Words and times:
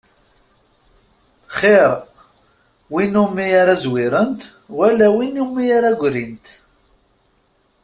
Xir 1.57 1.91
win 2.93 3.13
umi 3.23 3.45
ara 3.61 3.75
zwirent, 3.83 4.41
wala 4.77 5.07
win 5.17 5.35
umi 5.43 5.63
ara 5.77 5.91
ggrint. 6.01 6.45